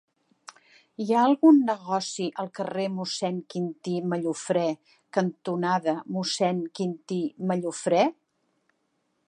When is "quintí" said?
3.55-3.93, 6.81-7.21